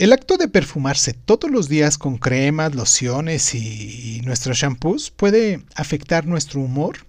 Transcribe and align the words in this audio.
El 0.00 0.14
acto 0.14 0.38
de 0.38 0.48
perfumarse 0.48 1.12
todos 1.12 1.50
los 1.50 1.68
días 1.68 1.98
con 1.98 2.16
cremas, 2.16 2.74
lociones 2.74 3.54
y 3.54 4.22
nuestros 4.24 4.56
shampoos 4.56 5.10
puede 5.10 5.62
afectar 5.74 6.24
nuestro 6.24 6.62
humor 6.62 7.04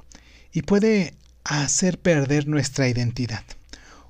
y 0.52 0.64
puede 0.64 1.14
hacer 1.46 2.00
perder 2.00 2.50
nuestra 2.50 2.90
identidad. 2.90 3.46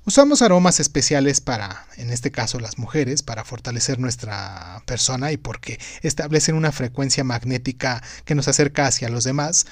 Usamos 0.04 0.42
aromas 0.42 0.80
especiales 0.80 1.40
para, 1.40 1.86
en 1.96 2.10
este 2.10 2.32
caso 2.32 2.58
las 2.58 2.76
mujeres, 2.76 3.22
para 3.22 3.44
fortalecer 3.44 4.00
nuestra 4.00 4.82
persona 4.84 5.30
y 5.30 5.36
porque 5.36 5.78
establecen 6.02 6.56
una 6.56 6.72
frecuencia 6.72 7.22
magnética 7.22 8.02
que 8.24 8.34
nos 8.34 8.48
acerca 8.48 8.88
hacia 8.88 9.08
los 9.08 9.22
demás. 9.22 9.64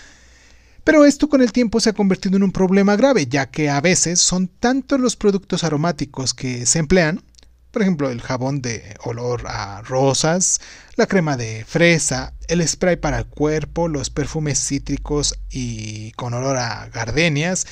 Pero 0.84 1.04
esto 1.04 1.28
con 1.28 1.42
el 1.42 1.50
tiempo 1.50 1.80
se 1.80 1.90
ha 1.90 1.94
convertido 1.94 2.36
en 2.36 2.44
un 2.44 2.52
problema 2.52 2.94
grave, 2.94 3.26
ya 3.26 3.50
que 3.50 3.70
a 3.70 3.80
veces 3.80 4.20
son 4.20 4.46
tantos 4.46 5.00
los 5.00 5.16
productos 5.16 5.64
aromáticos 5.64 6.32
que 6.32 6.64
se 6.64 6.78
emplean, 6.78 7.24
por 7.70 7.82
ejemplo 7.82 8.10
el 8.10 8.20
jabón 8.20 8.62
de 8.62 8.96
olor 9.04 9.44
a 9.46 9.82
rosas, 9.82 10.60
la 10.96 11.06
crema 11.06 11.36
de 11.36 11.64
fresa, 11.64 12.34
el 12.48 12.66
spray 12.66 12.96
para 12.96 13.18
el 13.18 13.26
cuerpo, 13.26 13.88
los 13.88 14.10
perfumes 14.10 14.58
cítricos 14.58 15.38
y 15.50 16.12
con 16.12 16.34
olor 16.34 16.56
a 16.56 16.88
gardenias, 16.88 17.66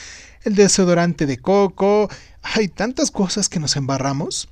el 0.45 0.55
desodorante 0.55 1.27
de 1.27 1.39
coco, 1.39 2.09
hay 2.43 2.69
tantas 2.69 3.11
cosas 3.11 3.49
que 3.49 3.61
nos 3.61 3.77
embarramos 3.77 4.49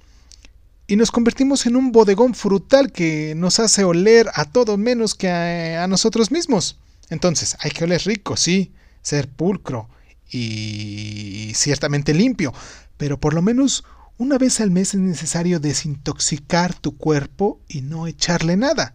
y 0.89 0.97
nos 0.97 1.11
convertimos 1.11 1.67
en 1.67 1.77
un 1.77 1.93
bodegón 1.93 2.35
frutal 2.35 2.93
que 2.93 3.35
nos 3.37 3.59
hace 3.59 3.85
oler 3.85 4.29
a 4.35 4.45
todo 4.45 4.77
menos 4.77 5.15
que 5.15 5.29
a, 5.29 5.87
nosotros 5.89 6.31
mismos. 6.31 6.79
Entonces, 7.09 7.57
hay 7.61 7.71
que 7.71 7.85
oler 7.85 8.03
rico, 8.05 8.37
sí, 8.37 8.73
ser 9.03 9.29
pulcro 9.29 9.89
y 10.29 11.53
ciertamente 11.55 12.15
limpio, 12.15 12.53
pero 12.97 13.19
por 13.19 13.33
lo 13.33 13.43
menos 13.43 13.85
una 14.19 14.39
vez 14.39 14.61
al 14.61 14.71
mes 14.71 14.95
es 14.95 15.01
necesario 15.01 15.61
desintoxicar 15.61 16.75
tu 16.75 16.97
cuerpo 16.97 17.61
y 17.69 17.83
no 17.83 18.07
echarle 18.07 18.57
nada. 18.57 18.95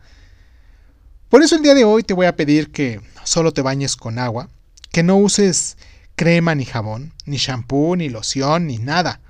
Por 1.29 1.43
eso 1.43 1.55
el 1.55 1.61
día 1.61 1.75
de 1.75 1.85
hoy 1.85 2.03
te 2.03 2.13
voy 2.13 2.25
a 2.25 2.35
pedir 2.35 2.71
que 2.71 3.01
solo 3.23 3.53
te 3.53 3.61
bañes 3.61 3.95
con 3.95 4.19
agua, 4.19 4.49
que 4.91 5.03
no 5.03 5.17
uses 5.17 5.77
crema 6.15 6.55
ni 6.55 6.65
jabón, 6.65 7.13
ni 7.25 7.37
shampoo, 7.37 7.95
ni 7.95 8.09
loción, 8.09 8.67
ni 8.67 8.77
nada. 8.77 9.21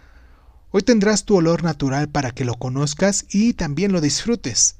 Hoy 0.72 0.82
tendrás 0.82 1.26
tu 1.26 1.36
olor 1.36 1.64
natural 1.64 2.10
para 2.10 2.32
que 2.32 2.46
lo 2.46 2.56
conozcas 2.56 3.26
y 3.30 3.54
también 3.54 3.92
lo 3.92 4.00
disfrutes. 4.02 4.78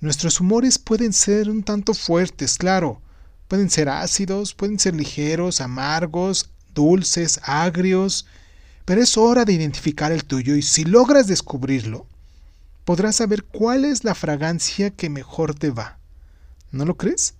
Nuestros 0.00 0.40
humores 0.40 0.78
pueden 0.78 1.12
ser 1.12 1.48
un 1.48 1.62
tanto 1.62 1.94
fuertes, 1.94 2.58
claro. 2.58 3.00
Pueden 3.48 3.70
ser 3.70 3.88
ácidos, 3.88 4.52
pueden 4.54 4.78
ser 4.78 4.94
ligeros, 4.94 5.60
amargos, 5.60 6.50
dulces, 6.74 7.40
agrios, 7.44 8.26
pero 8.84 9.02
es 9.02 9.16
hora 9.16 9.44
de 9.44 9.52
identificar 9.52 10.12
el 10.12 10.24
tuyo 10.24 10.56
y 10.56 10.62
si 10.62 10.84
logras 10.84 11.26
descubrirlo, 11.26 12.06
podrás 12.84 13.16
saber 13.16 13.44
cuál 13.44 13.84
es 13.84 14.04
la 14.04 14.14
fragancia 14.14 14.90
que 14.90 15.10
mejor 15.10 15.54
te 15.54 15.70
va. 15.70 15.98
¿No 16.70 16.84
lo 16.84 16.96
crees? 16.96 17.34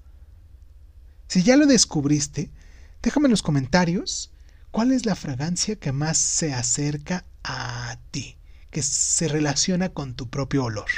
Si 1.28 1.42
ya 1.42 1.56
lo 1.56 1.66
descubriste, 1.66 2.50
Déjame 3.04 3.26
en 3.26 3.32
los 3.32 3.42
comentarios 3.42 4.30
cuál 4.70 4.90
es 4.90 5.04
la 5.04 5.14
fragancia 5.14 5.76
que 5.76 5.92
más 5.92 6.16
se 6.16 6.54
acerca 6.54 7.26
a 7.42 7.98
ti, 8.10 8.38
que 8.70 8.82
se 8.82 9.28
relaciona 9.28 9.90
con 9.90 10.14
tu 10.14 10.30
propio 10.30 10.64
olor. 10.64 10.88